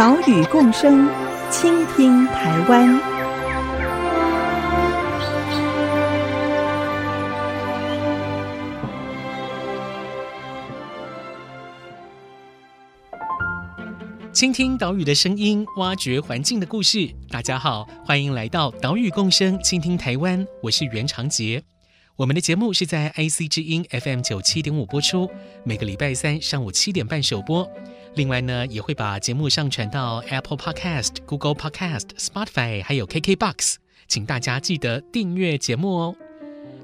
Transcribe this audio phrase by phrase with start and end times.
[0.00, 1.06] 岛屿共生，
[1.50, 2.98] 倾听台湾。
[14.32, 17.06] 倾听岛屿的声音，挖掘环境的故事。
[17.28, 20.46] 大家好，欢迎来到岛屿共生，倾听台湾。
[20.62, 21.62] 我是袁长杰。
[22.16, 25.30] 我们的节目是在 IC 之音 FM 九七点五播出，
[25.62, 27.70] 每个礼拜三上午七点半首播。
[28.14, 33.76] 另外呢，也会把节目上传到 Apple Podcast、Google Podcast、Spotify，还有 KKBox，
[34.08, 36.16] 请大家记得订阅节目哦。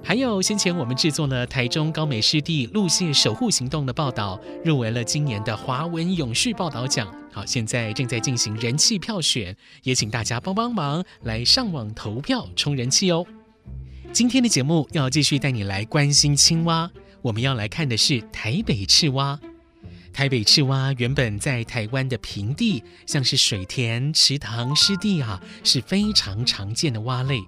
[0.04, 7.12] 还有先前我们制作了台中高美湿地陆蟹守护行动的报道，入围了今年的华文永续报道奖。
[7.32, 13.26] 好，现在正在进行人气票选，也请大家帮帮忙，来上网投票冲人气哦。
[14.12, 16.88] 今天的节目要继续带你来关心青蛙，
[17.20, 19.38] 我们要来看的是台北赤蛙。
[20.16, 27.38] 台北赤蛙原本在台湾的平地，像是水田、池塘、湿地啊，是非常常见的蛙类。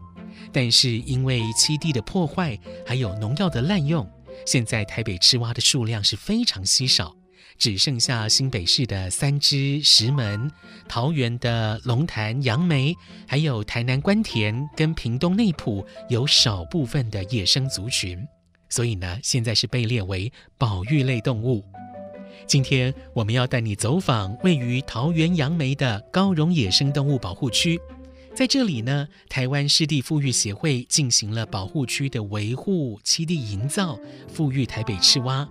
[0.53, 4.07] 但是因为栖地的破坏，还有农药的滥用，
[4.45, 7.17] 现在台北赤蛙的数量是非常稀少，
[7.57, 10.51] 只剩下新北市的三芝、石门、
[10.87, 12.95] 桃园的龙潭、杨梅，
[13.27, 18.23] 还有台南官田跟屏东内埔有少部分的野生族群。
[18.69, 21.65] 所以呢，现在是被列为保育类动物。
[22.49, 27.79] 今天我们要带你走访位于桃园杨梅的高荣野生动物保护区，
[28.35, 34.01] 在这里呢，台湾湿地复育协会进行了保护区的维护、栖地营造、
[34.33, 35.47] 复育台北赤蛙。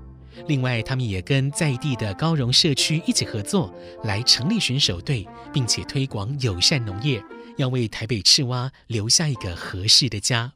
[0.47, 3.71] 另外，他们也跟在地的高荣社区一起合作，
[4.03, 7.23] 来成立巡守队，并且推广友善农业，
[7.57, 10.51] 要为台北赤蛙留下一个合适的家。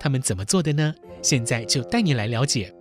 [0.00, 0.92] 他们怎么做的呢？
[1.22, 2.74] 现在就带你来了解。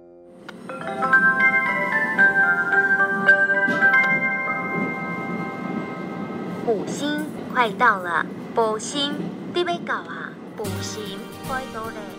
[6.87, 8.25] 星快到了，
[8.55, 9.13] 补星
[9.53, 12.16] 你要到啊，补星快到了。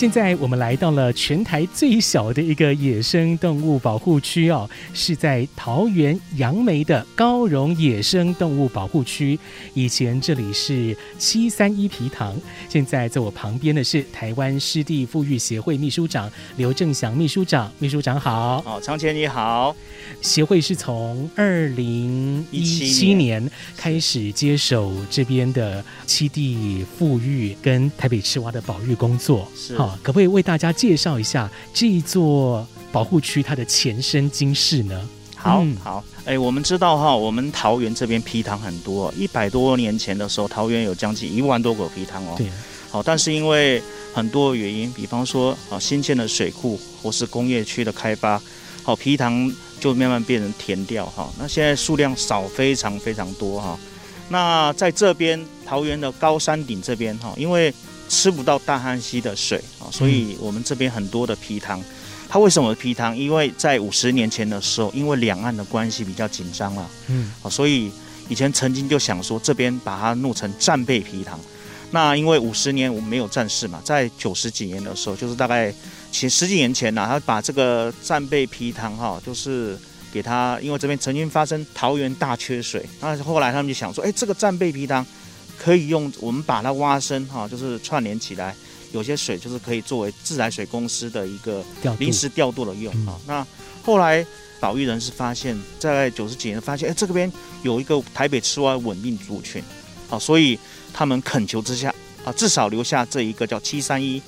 [0.00, 9.38] 现在我们来到了全台最小的一个野生动物保护区哦，是在桃园杨梅的高荣野生动物保护区。
[9.74, 12.34] 以前这里是七三一皮塘，
[12.66, 18.62] 现在在我旁边的是台湾湿地富裕协会秘书长刘正祥秘书长，秘书长好。
[18.64, 19.76] 哦，长前你好。
[20.22, 23.46] 协会是从二零一七年
[23.76, 29.76] 开始接手这边的七地富裕跟台北赤蛙的保育工作，是。
[30.02, 35.08] 可不可以为大家介绍一下这一座保护区它的前身今世呢？
[35.36, 42.34] 好，嗯、好，哎，我们知道哈，我们桃园这边皮塘很多，一百多年前的时候，桃园有将近一万多个皮塘哦。
[42.36, 42.46] 对。
[42.90, 43.80] 好，但是因为
[44.12, 48.42] 很多原因，比方说啊，新建的水库或是工业区的开发，
[48.82, 51.32] 好，皮塘就慢慢变成田调哈。
[51.38, 53.78] 那现在数量少，非常非常多哈。
[54.28, 57.72] 那在这边桃园的高山顶这边哈，因为
[58.10, 61.80] 吃不到大汉溪的水啊，所以我们这边很多的皮塘，
[62.28, 63.16] 它为什么皮塘？
[63.16, 67.88] 因为在五十年前的时候，因为两岸的关系比较紧张了，嗯，所以
[68.28, 71.38] 以前曾经就想说这边把它弄成战备皮塘。
[71.92, 75.72] 那因为五十年我们没有战事嘛，在九十几年的时候，就是大概
[76.10, 79.78] 前十几年前呢，他把这个战备皮塘哈，就是
[80.12, 85.06] 给他，因为这边曾经发生桃园大缺水，那后来他们就想说，哎，这个战备皮塘。
[85.62, 88.56] 可以用我们把它挖深哈，就是串联起来，
[88.92, 91.62] 有些水就是可以作为自来水公司的一个
[91.98, 93.20] 临时调度的用啊。
[93.26, 93.46] 那
[93.84, 94.24] 后来
[94.58, 97.30] 保育人士发现，在九十几年发现，哎，这个边
[97.62, 99.62] 有一个台北赤蛙稳定族群，
[100.08, 100.58] 啊，所以
[100.94, 104.22] 他们恳求之下啊，至少留下这一个叫七三一。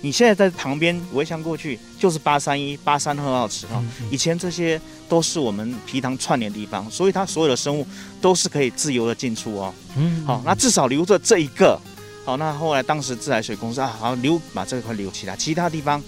[0.00, 7.86] 你现在在旁边围墙过去就是八三一八三二号池哈，以前这些都是我们皮塘串联的地方，所以它所有的生物
[8.20, 9.74] 都是可以自由的进出哦。
[9.96, 11.80] 嗯，好，那至少留着这一个。
[12.24, 16.02] 好，那后来当时自来水公司啊，好留把这块留起来，其他地方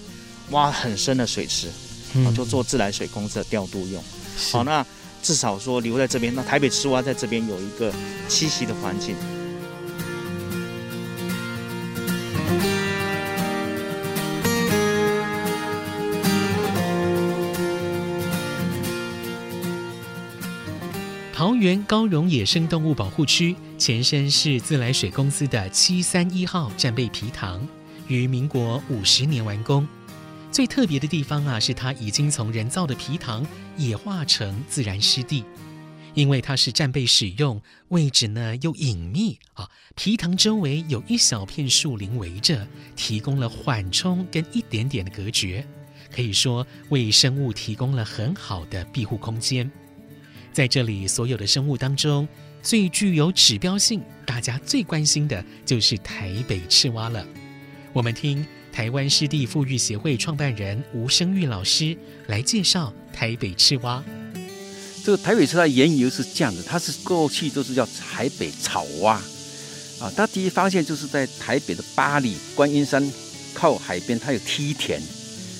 [0.51, 1.67] 挖很深的水池，
[2.23, 4.03] 啊，就做自来水公司的调度用。
[4.51, 4.85] 好，那
[5.23, 7.91] 至少说留在这边，那台北赤蛙在这边有一个
[8.29, 9.15] 栖息的环境。
[21.61, 27.67] 园高荣野生动物保护区前身是自来水公司的七三一号战备皮塘，
[28.07, 29.87] 于民国五十年完工。
[30.51, 33.45] 最特别的地方啊，是它已经从人造的皮塘
[33.77, 35.45] 野化成自然湿地，
[36.15, 45.63] 因为它是战备使用，位置呢又隐秘啊，皮塘周围有一小片树林围着，提供了缓冲跟一点点的隔绝，
[46.11, 49.71] 可以说为生物提供了很好的庇护空间。
[50.53, 52.27] 在这里，所有的生物当中，
[52.61, 57.25] 最具有指标性，大家最关心的就是台北赤蛙了。
[57.93, 58.45] 我们听。
[58.73, 61.93] 台湾湿地复育协会创办人吴生玉老师
[62.27, 64.01] 来介绍台北赤蛙。
[65.03, 69.21] 这个台北赤蛙原由是这样子，它是过去都是叫台北草蛙
[69.99, 70.09] 啊。
[70.15, 73.05] 它第一发现就是在台北的八里观音山
[73.53, 75.01] 靠海边，它有梯田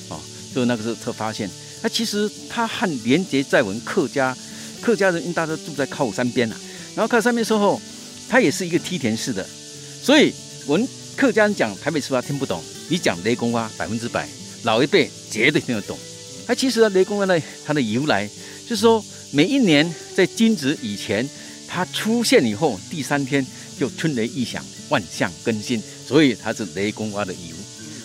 [0.08, 0.16] 啊，
[0.54, 1.50] 就那个时候才发现。
[1.82, 4.34] 那其实它和连结在我们客家，
[4.82, 6.56] 客家人因为大家住在靠山边呐，
[6.94, 7.80] 然后靠山边之后，
[8.28, 9.46] 它也是一个梯田式的，
[10.02, 10.34] 所以
[10.66, 10.86] 我们
[11.16, 12.60] 客家人讲台北赤蛙听不懂。
[12.88, 14.28] 你讲雷公蛙百分之百，
[14.64, 15.96] 老一辈绝对听得懂。
[16.46, 18.28] 它其实雷公蛙呢，它的由来
[18.68, 21.26] 就是说，每一年在惊蛰以前，
[21.66, 23.46] 它出现以后，第三天
[23.78, 27.56] 就春雷一响，万象更新，所以它是雷公蛙的由。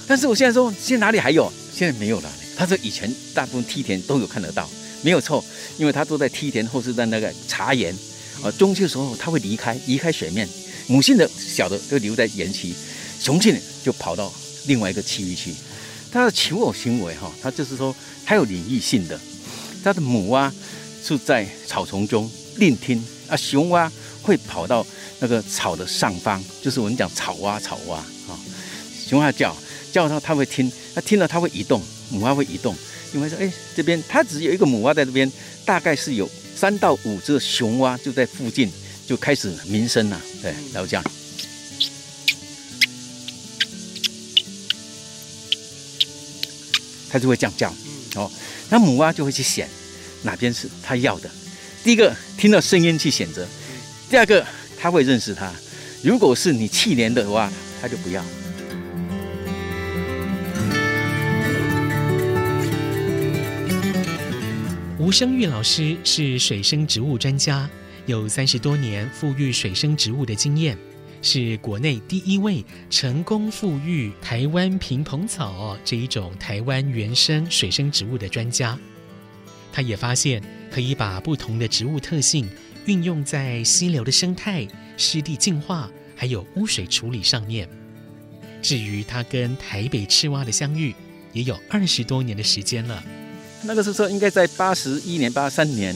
[0.07, 1.51] 但是我现在说，现在哪里还有？
[1.73, 2.31] 现在没有了。
[2.55, 4.69] 它是以前大部分梯田都有看得到，
[5.07, 5.41] 没有错，
[5.77, 7.95] 因为它都在梯田或是在那个茶园。
[8.43, 10.45] 啊，中秋时候它会离开，离开水面，
[10.87, 12.73] 母性的小的就留在园区，
[13.17, 14.29] 雄性的就跑到。
[14.65, 15.55] 另外一个区域去，
[16.11, 17.95] 它的求偶行为哈，它就是说
[18.25, 19.17] 它有领域性的。
[19.81, 20.53] 它的母蛙
[21.01, 23.89] 是在草丛中聆听啊，雄蛙
[24.21, 24.85] 会跑到
[25.19, 28.37] 那个草的上方，就是我们讲草蛙，草蛙啊。
[29.07, 29.55] 雄蛙叫
[29.89, 32.75] 叫它，它会听，它听了它会移动，母蛙会移动，
[33.17, 35.29] 因为说哎这边它只有一个母蛙在这边，
[35.65, 38.71] 大概是有三到五只雄蛙就在附近
[39.07, 41.03] 就开始鸣声了，对，然后这样。
[47.09, 47.73] 它就会这样叫，
[48.15, 48.31] 哦，
[48.69, 49.67] 那母蛙就会去选
[50.21, 51.29] 哪边是它要的。
[51.83, 53.47] 第一个听到声音去选择，
[54.11, 54.45] 第二个
[54.77, 55.51] 它会认识它。
[56.03, 58.23] 如果是你气年的话，它就不要。
[65.07, 67.69] 吴生玉老师是水生植物专家，
[68.07, 70.77] 有三十多年复育水生植物的经验。
[71.21, 78.77] 是国内第一位成功复育台湾平蓬草这一种台湾原生水生植物的专家。
[79.71, 82.45] 他也发现可以把不同的植物特性
[82.85, 84.67] 运用在溪流的生态、
[84.97, 87.69] 湿地净化还有污水处理上面。
[88.61, 90.93] 至于他跟台北赤蛙的相遇，
[91.31, 93.01] 也有二十多年的时间了。
[93.63, 95.95] 那个时候应该在八十一年、八三年，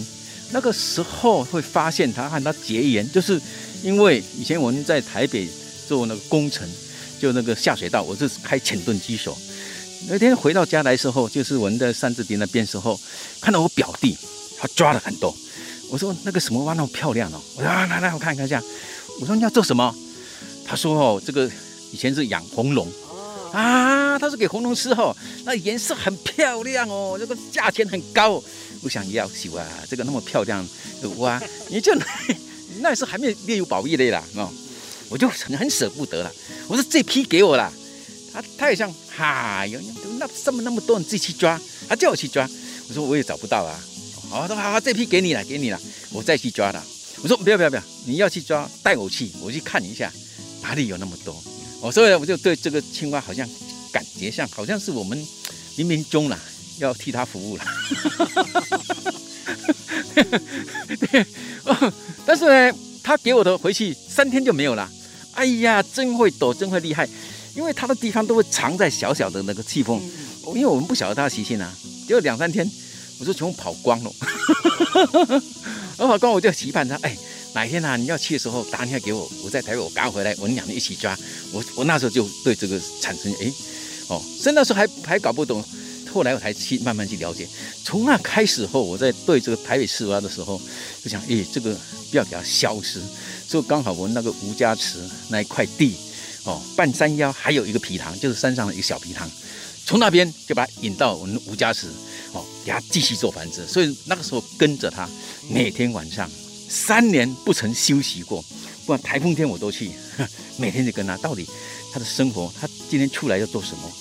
[0.52, 3.42] 那个时候会发现他和他结缘，就是。
[3.84, 5.50] 因为以前我们在台北
[5.88, 6.70] 做那个工程，
[7.20, 9.36] 就那个下水道，我是开浅墩机手。
[10.08, 13.02] 那天回到家来时候，就是我们在三字堤那边时候，
[13.42, 14.16] 看到我表弟
[14.56, 15.36] 他抓了很多。
[15.90, 18.62] 我说那个什么蛙那么漂亮哦，我说啊来来我看一看一下。
[19.20, 19.92] 我说你要做什么？
[20.64, 21.50] 他说哦这个
[21.92, 22.88] 以前是养红龙
[23.52, 25.16] 啊，他说给红龙吃哦，
[25.46, 28.42] 那颜色很漂亮哦，这个价钱很高。
[28.82, 30.68] 我想要喜欢这个那么漂亮
[31.02, 31.94] 的蛙，你就。
[32.80, 34.50] 那时候还没有列入保育类啦，哦，
[35.08, 36.32] 我就很很舍不得了。
[36.68, 37.72] 我说这批给我了，
[38.34, 39.80] 他他也像哈，有
[40.18, 42.50] 那这么那么多你自己去抓，他叫我去抓，
[42.88, 43.80] 我说我也找不到啊。
[44.30, 45.80] 好，他说好，这批给你了，给你了，
[46.12, 46.84] 我再去抓了。
[47.22, 50.12] 我说不要不要不要，你要去抓带我去，我去看一下
[50.64, 51.44] 哪里有那么多。
[51.82, 53.48] 我所以我就对这个青蛙好像
[53.92, 55.18] 感觉像，好像是我们
[55.76, 56.40] 冥冥中了
[56.78, 57.64] 要替它服务了。
[61.00, 61.26] 对，
[61.66, 61.94] 哦，
[62.26, 64.90] 但是呢，他给我的回去三天就没有了。
[65.34, 67.08] 哎呀，真会躲，真会厉害，
[67.56, 70.00] 因为它的地方都会藏在小小的那个气缝，
[70.48, 71.74] 因为我们不晓得它的习性啊。
[72.06, 72.70] 结果两三天，
[73.20, 74.12] 我就全部跑光了。
[75.98, 77.18] 我 跑光，我就期盼它，哎，
[77.54, 81.18] 哪天啊你要去的时候打电话给我，我在台北我赶回来，我们两个一起抓。
[81.52, 83.52] 我我那时候就对这个产生哎，
[84.08, 85.64] 哦，所以那时候还还搞不懂。
[86.14, 87.48] 后来我才去慢慢去了解，
[87.86, 90.62] 从那开始后，我在对这个台北赤蛙的时候，
[91.02, 91.74] 就想，诶，这个
[92.10, 93.00] 不要给它消失。
[93.48, 95.96] 所以刚好我们那个吴家池那一块地，
[96.44, 99.30] 哦，半山腰还有一个皮塘，就是山上的一个小皮塘，
[99.86, 101.88] 从那边就把它引到我们吴家池，
[102.34, 103.66] 哦，给它继续做繁殖。
[103.66, 105.10] 所以那个时候跟着它，
[105.50, 106.30] 每天晚上
[106.72, 108.42] 三年不曾休息过。
[108.82, 109.92] 不管台风天我都去
[110.58, 111.46] 每天就跟他到底
[111.92, 113.92] 他的生活他今天出来要做什么？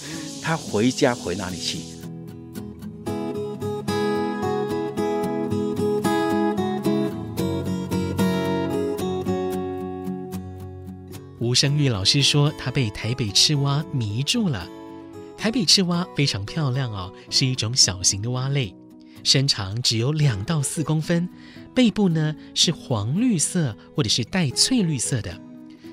[0.40, 1.78] 他回家回哪里去？
[11.40, 14.68] 吴生玉老师说他被台北赤蛙迷住了。
[15.36, 18.74] 台北赤蛙非常漂亮哦是一种小型的蛙类
[19.24, 21.28] 身长只有两到四公分
[21.74, 25.40] 背部呢是黄绿色或者是带翠绿色的。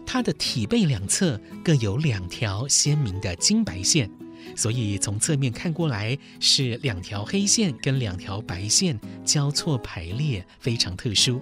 [0.06, 4.10] 它的体背两侧各有两条鲜明的金白线，
[4.56, 11.42] 所以从侧面看过来是两条黑线跟两条白线交错排列，非常特殊。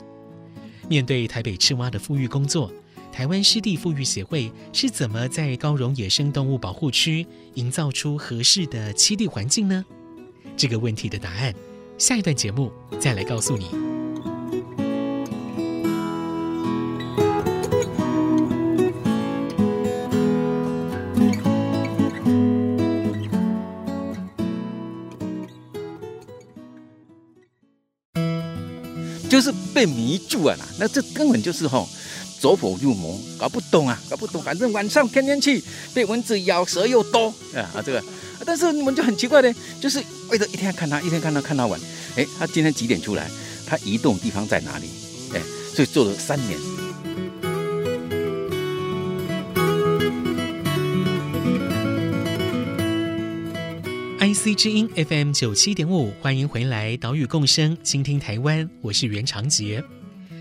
[0.90, 2.72] 面对台北赤蛙的复育工作，
[3.12, 9.86] 台湾湿地复育协会是怎么在高荣野生动物保护区营造出合适的栖地环境呢？
[10.58, 11.54] 这个问题的答案，
[12.00, 13.95] 下一段节目再来告诉你。
[29.86, 31.88] 迷住啊啦，那这根本就是吼
[32.40, 34.42] 走火入魔，搞不懂啊，搞不懂。
[34.42, 35.64] 反正晚上天天去，
[35.94, 38.04] 被蚊子咬，蛇又多啊啊这个。
[38.46, 41.80] 但是你们就很奇怪的，就是为了一天看他，一天看他看他玩。
[42.16, 43.30] 哎，他今天几点出来？
[43.66, 44.90] 他移动地方在哪里？
[45.34, 45.42] 哎，
[45.74, 46.60] 所以做了三年。
[54.20, 59.84] IC 之音 FM 九七点五，欢迎回来，岛屿共生，倾听台湾，我是袁长杰。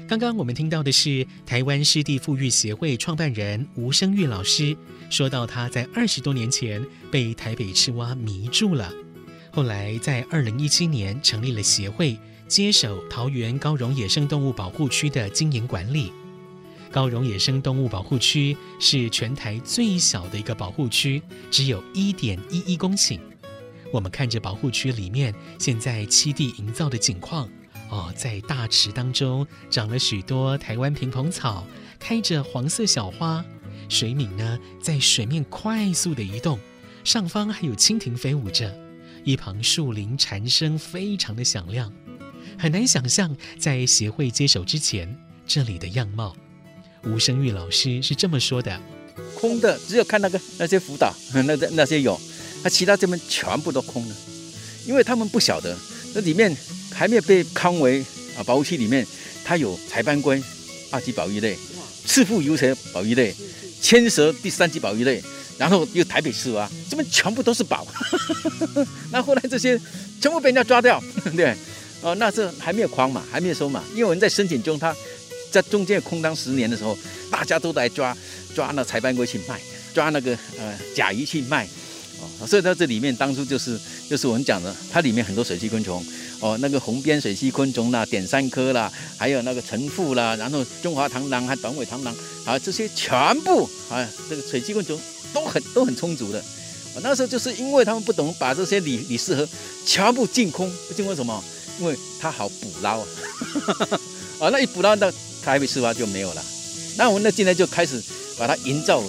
[0.06, 4.76] 刚刚我们听到的是台湾湿地复育协会创办人吴声玉老师
[5.10, 8.92] 说到，他在二十多年前被台北赤蛙迷住了，
[9.50, 12.16] 后来在二零一七年成立了协会，
[12.46, 16.12] 接手桃园高荣野生动物保护区的经营管理。
[16.92, 23.18] 高荣野生动物保护区是全台最小的一个保护区，只有一点一一公顷。
[23.92, 27.48] 我们看着保护区里面现在七地营造的景况
[27.90, 31.66] 哦，在大池当中长了许多台湾萍蓬草，
[31.98, 33.44] 开着黄色小花，
[33.88, 36.58] 水黽呢在水面快速的移动，
[37.04, 38.74] 上方还有蜻蜓飞舞着，
[39.22, 41.92] 一旁树林蝉声非常的响亮，
[42.58, 46.34] 很难想象在协会接手之前这里的样貌。
[47.04, 48.80] 吴声玉老师是这么说的：
[49.38, 52.18] 空的，只有看那个那些辅导， 那那那些有。
[52.64, 54.16] 那其他这边全部都空了，
[54.86, 55.76] 因为他们不晓得，
[56.14, 56.56] 那里面
[56.90, 58.02] 还没有被康为
[58.36, 59.06] 啊保护区里面，
[59.44, 60.42] 它有柴斑龟
[60.90, 61.58] 二级保育类，
[62.06, 63.34] 赤腹游蛇保育类，
[63.82, 65.22] 千蛇第三级保育类，
[65.58, 67.86] 然后又台北赤蛙，这边全部都是宝。
[69.12, 69.78] 那后来这些
[70.18, 70.98] 全部被人家抓掉，
[71.36, 71.54] 对，
[72.00, 74.96] 哦，那这还没有框嘛，还没有收嘛，因为我们在申请中，它
[75.50, 76.96] 在中间空当十年的时候，
[77.30, 78.16] 大家都来抓
[78.54, 79.60] 抓那柴斑龟去卖，
[79.92, 81.68] 抓那个呃甲鱼去卖。
[82.46, 86.04] 所以在这里面，当初就是就是我们讲的，它里面很多水栖昆虫，
[86.40, 94.98] 哦，那个红边水栖昆虫啦，点三科啦，还有那个橙腹啦，然后中华螳螂还短尾螳螂，啊，这些全部啊，这个水栖昆虫
[95.32, 96.42] 都很都很充足的。
[96.94, 99.48] 我那时候就是因为他们不懂，把这些理理适合
[99.86, 101.42] 全部净空，净空什么？
[101.80, 103.06] 因为它好捕捞啊，
[104.38, 105.10] 啊， 那一捕捞到
[105.42, 106.44] 台北赤蛙就没有了。
[106.96, 108.00] 那我们呢，现在就开始
[108.38, 109.02] 把它营造。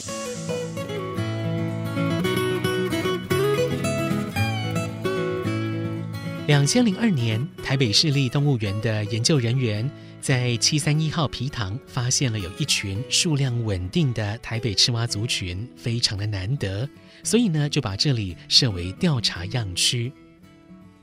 [6.47, 9.89] 两千零二年，台北市立动物园的研究人员
[10.21, 16.87] 在七三一号皮塘发现了有一群数量稳定的台北赤蛙族群，非常的难得，
[17.23, 20.11] 所以呢就把这里设为调查样区。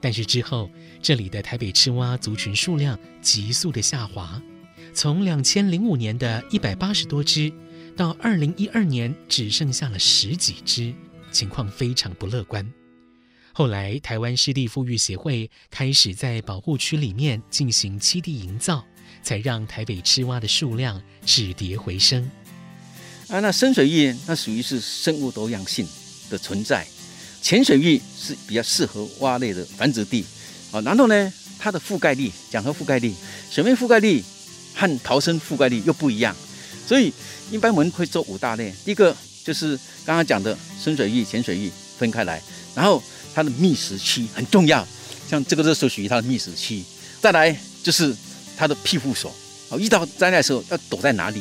[0.01, 0.71] 但是之后，
[1.03, 4.41] 这里的台北赤蛙族群数量急速的下滑，
[4.95, 7.53] 从两千零五年的一百八十多只，
[7.97, 10.95] 到二零一二年只剩下了十几只，
[11.33, 12.65] 情况非常不乐观。
[13.55, 18.83] 后来，台湾湿地复育协会开始在保护区里面进行栖地营造，
[19.23, 22.31] 才让台北赤蛙的数量止跌回升。
[23.29, 25.87] 啊，那深水域那属于是生物多样性
[26.31, 26.87] 的存在，
[27.43, 30.25] 浅水域是比较适合蛙类的繁殖地。
[30.71, 33.15] 啊，然后呢，它的覆盖力，讲和覆盖力，
[33.51, 34.25] 水面覆盖力
[34.75, 36.35] 和逃生覆盖力又不一样，
[36.87, 37.13] 所以
[37.51, 38.73] 一般我们会做五大类。
[38.83, 42.41] 第一个就是刚刚讲的深水域、浅水域分开来，
[42.75, 43.03] 然后。
[43.35, 44.87] 它的觅食期很重要，
[45.29, 46.85] 像这个这时候属于它的觅食期。
[47.21, 48.15] 再来就是
[48.57, 49.33] 它的庇护所，
[49.69, 51.41] 哦，遇到灾难的时候要躲在哪里？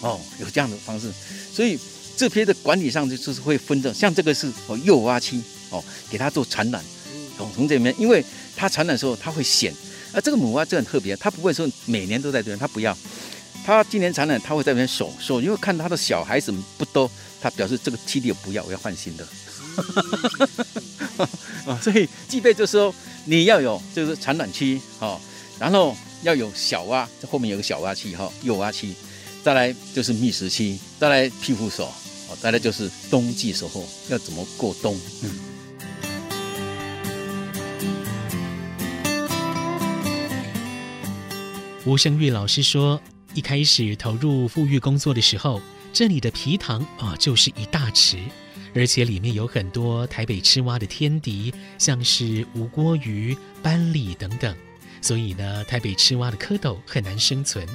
[0.00, 1.12] 哦，有这样的方式。
[1.52, 1.78] 所以
[2.16, 6.82] 这边的管理上就是会分的，像这个是哦幼蛙期，哦，给它做产卵，
[7.36, 8.24] 从从这里面，因为
[8.56, 9.72] 它产卵的时候它会显，
[10.12, 12.96] 啊，这个母蛙就很特别，它不会说每年都在这边，它不要，
[13.64, 17.10] 它今年产卵，它会在这边守守，因为看它的小孩子不多，
[17.42, 19.28] 它表示这个基地不要，我要换新的。
[21.66, 22.94] 啊，所以具备就是说，
[23.24, 25.20] 你要有就是产卵区哈，
[25.58, 28.92] 然后要有小蛙，这后面有个小蛙区哈，幼蛙区，
[29.42, 31.86] 再来就是觅食期，再来庇护所，
[32.28, 34.98] 哦，再来就是冬季时候要怎么过冬。
[35.22, 35.30] 嗯。
[41.86, 42.98] 吴胜玉老师说，
[43.34, 45.60] 一开始投入富裕工作的时候，
[45.92, 48.16] 这里的皮塘啊、就是一大池，
[48.74, 54.54] 而且里面有很多台北赤蛙的天敌，像是吴郭鱼、斑鲤等等。
[55.00, 57.66] 所以呢，台北赤蛙的蝌蚪很难生存。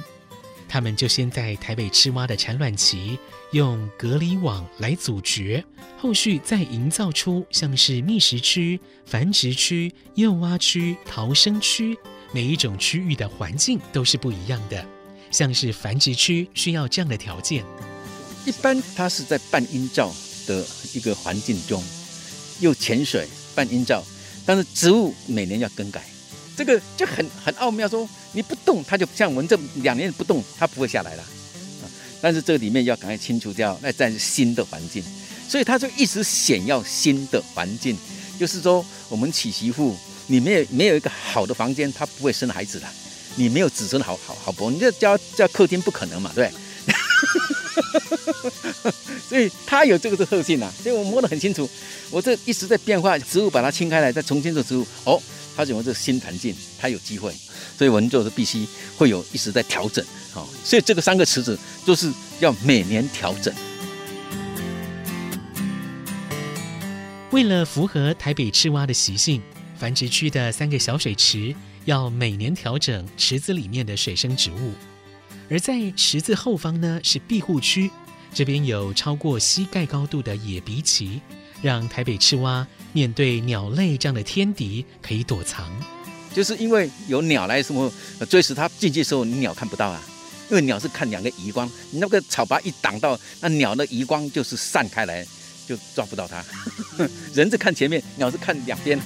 [0.68, 3.18] 他们就先在台北赤蛙的产卵期
[3.50, 5.64] 用隔离网来阻绝，
[5.98, 11.98] 后续再营造出像是觅食区、繁殖区、幼蛙区、逃生区，
[12.32, 14.86] 每一种区域的环境都是不一样的。
[15.32, 17.64] 像是繁殖区需要这样的条件，
[18.44, 20.12] 一般它是在半阴照
[20.50, 21.80] 的一个环境中，
[22.58, 24.02] 又潜水半阴照，
[24.44, 26.02] 但是植物每年要更改。
[26.56, 31.22] 这个就很很奥妙，说你不动，它就像我们这两年不动，它不会下来了。
[31.22, 31.86] 啊，
[32.20, 35.02] 但是这里面要赶快清除掉，那在新的环境，
[35.48, 37.96] 所以它就一直想要新的环境。
[38.38, 42.86] 就是说，我们娶媳妇，你没有没有一个好的房间，它不会生孩子的。
[43.36, 46.50] 你没有子孙好好好伯，你这叫叫客厅不可能嘛，对。
[49.28, 51.68] 所以它有这个的特性啊，所以我摸得很清楚。
[52.10, 54.86] 我这一直在变化，植物把它清开来，再重新做植物。
[55.04, 55.20] 哦。
[55.56, 57.34] 它认为这新环境，它有机会，
[57.76, 58.66] 所以我们就是必须
[58.96, 63.52] 会有一直在调整，好，所以这个三个池子就是要每年调整。
[67.30, 69.42] 为了符合台北赤蛙的习性，
[69.76, 71.54] 繁殖区的三个小水池
[71.84, 74.72] 要每年调整池子里面的水生植物，
[75.50, 77.90] 而在池子后方呢是庇护区，
[78.32, 81.20] 这边有超过膝盖高度的野鼻旗。
[81.62, 85.70] 让台北赤蛙面对鸟类这样的天敌可以躲藏，
[86.32, 87.92] 就是因为有鸟来什么
[88.30, 90.02] 追食它进去的时候，你鸟看不到啊，
[90.48, 95.22] 因为鸟是看两个余光，你那个草拔一挡到，那鸟的余光就是散开来，
[95.66, 96.42] 就抓不到它。
[97.34, 98.98] 人是看前面，鸟是看两边。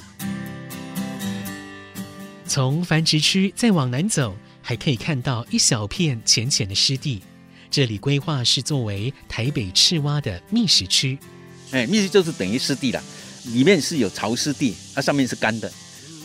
[2.47, 4.33] 从繁殖区再往南走，
[4.67, 7.21] 还可以看到一小片浅浅的湿地，
[7.69, 11.19] 这里规划是作为台北赤蛙的觅食区。
[11.69, 13.03] 哎，觅食就是等于湿地了，
[13.43, 15.71] 里面是有潮湿地，它上面是干的，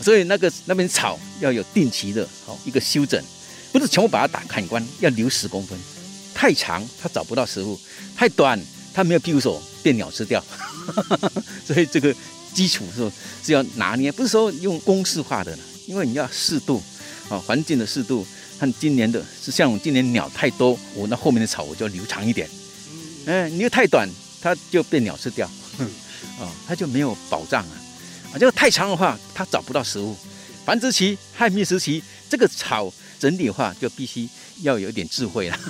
[0.01, 3.23] 所以那个那边草要有定期的好一个修整，
[3.71, 5.77] 不是全部把它打砍光，要留十公分，
[6.33, 7.79] 太长它找不到食物，
[8.15, 8.59] 太短
[8.91, 10.43] 它没有庇护所被鸟吃掉，
[11.63, 12.11] 所以这个
[12.55, 13.11] 基础是
[13.43, 16.81] 是要拿捏，不是说用公式化的，因为你要适度
[17.31, 18.27] 啊，环境的适度，
[18.59, 22.47] 看今年的是像我今年鸟太多，我那后面的草我就留长一点，
[23.25, 24.07] 嗯，你又太短。
[24.43, 25.47] 它就被鸟吃掉，
[26.41, 27.75] 啊，它就没有保障啊！
[28.33, 30.15] 啊，这个太长的话，它找不到食物。
[30.65, 34.27] 繁殖期和觅食期，这个草整体的话就必须
[34.63, 35.59] 要有一点智慧了。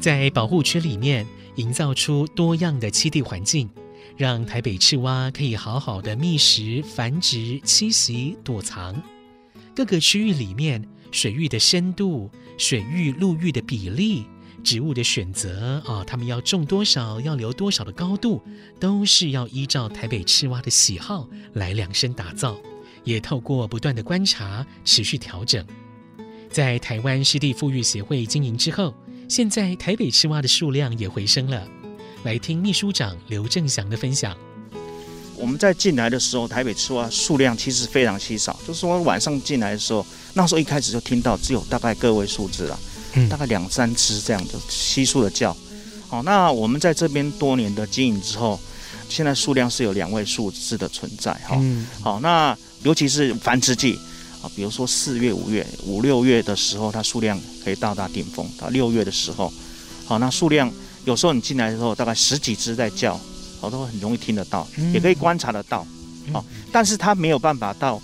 [0.00, 1.24] 在保护区里面，
[1.56, 3.68] 营造出多样的栖地环境。
[4.14, 9.02] 让台北赤蛙可以好好的觅食、繁殖、栖息、躲藏。
[9.74, 14.26] 各个区域里面，水域的深度、水域陆域的比例、
[14.62, 18.42] 植物的选择啊，它们要种多少、要留多少的高度，
[18.78, 22.56] 都是要依照台北赤蛙的喜好来量身打造。
[23.04, 25.66] 也透过不断的观察，持续调整。
[26.50, 28.94] 在台湾湿地复育协会经营之后，
[29.34, 31.66] 现在台北赤蛙的数量也回升了。
[32.24, 34.36] 来听秘书长刘正祥的分享。
[35.36, 38.60] 我们在进来的时候，台北赤蛙数量其实非常稀少。
[38.68, 42.78] 就是说晚上进来的时候，那时候一开始就听到只有大概个位数字了，
[43.14, 45.56] 嗯，大概两三只这样的稀疏的叫。
[46.08, 48.60] 好，那我们在这边多年的经营之后，
[49.08, 51.32] 现在数量是有两位数字的存在。
[51.48, 51.58] 哈，
[52.02, 53.98] 好，那尤其是繁殖季
[54.42, 58.46] 啊，比如说四月、五月、五六月的时候，它数量可以到达顶峰。
[58.58, 59.52] 到六月的时候，
[60.04, 60.70] 好，那数量。
[61.04, 63.18] 有时候你进来的时候，大概十几只在叫，
[63.60, 65.84] 好都很容易听得到，也可以观察得到，
[66.32, 68.00] 哦，但是它没有办法到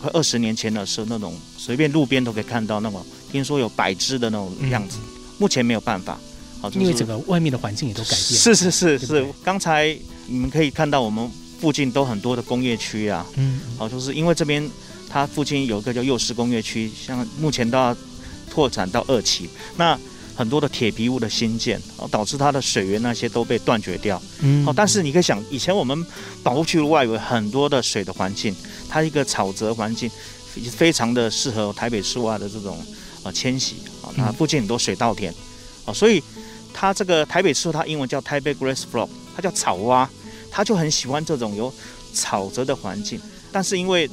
[0.00, 4.96] 快二十年前的时候那种随便路边都可以看到那种，听说有百只的那种样子，
[5.36, 6.18] 目前没有办法，
[6.62, 8.18] 好，因为整个外面的环境也都改变。
[8.18, 9.94] 是是是是，刚才
[10.26, 14.66] 你们可以看到我们附近都很多的工业区啊，嗯，好，就是因为这边
[15.08, 17.96] 它附近有一个叫幼师工业区，像目前都要
[18.50, 19.98] 拓展到二期，那。
[20.38, 24.22] 很多的铁皮屋的新建，哦，导致它的水源那些都被断绝掉。
[24.38, 26.06] 嗯，好，但是你可以想，以前我们
[26.44, 28.54] 保护区外围很多的水的环境，
[28.88, 30.08] 它一个沼泽环境，
[30.70, 32.78] 非常的适合台北市外的这种
[33.24, 34.14] 呃迁徙啊。
[34.14, 35.34] 那附近很多水稻田，
[35.84, 36.22] 啊，所以
[36.72, 40.08] 它这个台北赤蛙，它英文叫台北 Grass Frog，它叫草蛙，
[40.52, 41.74] 它就很喜欢这种有
[42.14, 43.20] 沼泽的环境。
[43.50, 44.08] 但是因为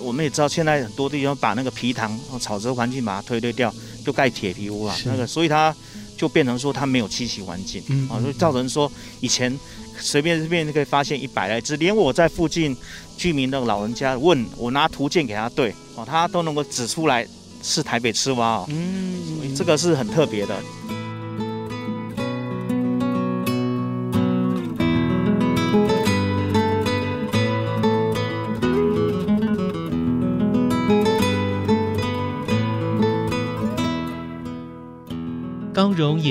[0.00, 3.72] 我们也知道，现在很多地方把那个皮塘、草泽环境把它推推掉，
[4.04, 5.74] 就盖铁皮屋啊，那个所以它
[6.16, 9.56] 就变成说它没有栖息环境，嗯，啊，所以造成说以前
[9.98, 12.76] 随便随便就可以发现一百来只，连我在附近
[13.16, 17.26] 居民的老人家问我拿图鉴给他对，哦，他都能够指出来
[17.62, 20.56] 是台北赤蛙哦，嗯，所以这个是很特别的。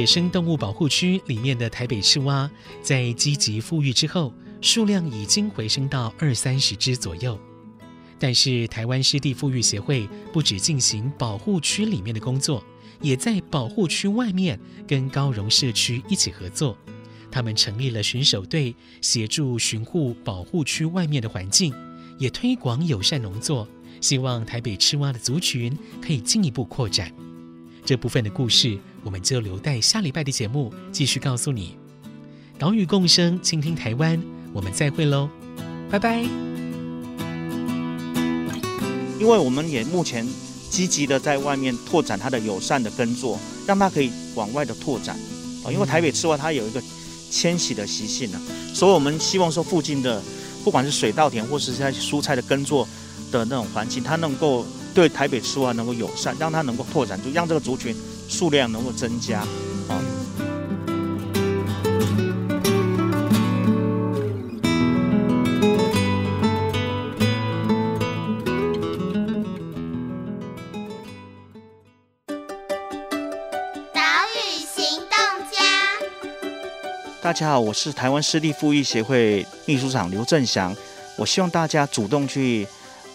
[0.01, 2.49] 野生动物保护区里面的台北赤蛙，
[2.81, 7.39] 在积极复育之后，数量已经回升到二三十只左右。
[8.17, 12.63] 但是，台湾湿地复育协会不止进行保护区里面的工作，
[12.99, 16.75] 也在保护区外面跟高荣社区一起合作。
[17.29, 21.71] 他们成立了巡守队，协助巡护保护区外面的环境，
[22.17, 23.67] 也推广友善农作，
[24.01, 27.13] 希望台北赤蛙的族群可以进一步扩展。
[27.85, 31.77] 这部分的故事，我们就留待下礼拜的节目继续告诉你。
[32.59, 34.21] 岛屿共生，倾听台湾，
[34.53, 35.29] 我们再会喽，
[35.89, 36.21] 拜拜。
[39.19, 40.27] 因为我们也目前
[40.69, 45.15] 积极的在外面拓展它的友善的耕作，让它可以往外的拓展
[45.65, 45.71] 啊。
[45.71, 46.81] 因为台北赤蛙它有一个
[47.29, 48.39] 迁徙的习性呢，
[48.73, 50.21] 所以我们希望说附近的
[50.63, 52.87] 不管是水稻田或是在蔬菜的耕作
[53.31, 54.65] 的那种环境，它能够。
[54.93, 57.95] 对台北赤蛙能够友善，让它能够拓展，就让这个族群
[58.31, 59.41] 数量能够增加。
[59.41, 60.01] 啊，
[73.93, 74.01] 岛
[74.33, 75.11] 屿行动
[75.51, 75.61] 家，
[77.21, 80.73] 大家好，我是台湾湿地复育协会秘书长刘正祥，
[81.17, 82.65] 我希望大家主动去。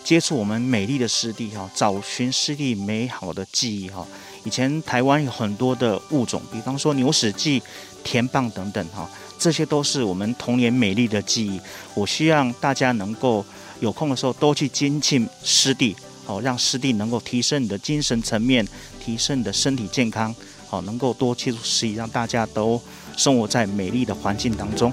[0.04, 4.06] 接触我们美丽的湿地哈，找寻湿地美好的记忆哈。
[4.46, 7.60] 以前台湾有很多的物种，比方说牛屎蓟、
[8.04, 11.60] 田蚌等等哈，这些都是我们童年美丽的记忆。
[11.94, 13.44] 我希望大家能够
[13.80, 18.64] 有空的时候多去亲近湿地，好让湿地能够提升你的精神层面，
[19.04, 20.32] 提升你的身体健康，
[20.68, 22.80] 好能够多接触湿地，让大家都
[23.16, 24.92] 生活在美丽的环境当中。